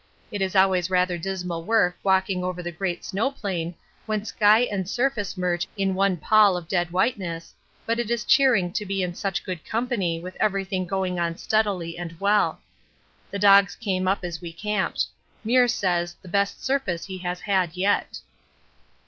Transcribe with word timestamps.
It 0.31 0.41
is 0.41 0.55
always 0.55 0.89
rather 0.89 1.15
dismal 1.19 1.63
work 1.63 1.95
walking 2.01 2.43
over 2.43 2.63
the 2.63 2.71
great 2.71 3.05
snow 3.05 3.29
plain 3.29 3.75
when 4.07 4.25
sky 4.25 4.61
and 4.61 4.89
surface 4.89 5.37
merge 5.37 5.67
in 5.77 5.93
one 5.93 6.17
pall 6.17 6.57
of 6.57 6.67
dead 6.67 6.89
whiteness, 6.89 7.53
but 7.85 7.99
it 7.99 8.09
is 8.09 8.25
cheering 8.25 8.73
to 8.73 8.83
be 8.83 9.03
in 9.03 9.13
such 9.13 9.43
good 9.43 9.63
company 9.63 10.19
with 10.19 10.35
everything 10.39 10.87
going 10.87 11.19
on 11.19 11.37
steadily 11.37 11.99
and 11.99 12.19
well. 12.19 12.59
The 13.29 13.37
dogs 13.37 13.75
came 13.75 14.07
up 14.07 14.23
as 14.23 14.41
we 14.41 14.51
camped. 14.51 15.05
Meares 15.45 15.69
says 15.69 16.15
the 16.23 16.27
best 16.27 16.65
surface 16.65 17.05
he 17.05 17.19
has 17.19 17.41
had 17.41 17.77
yet. 17.77 18.21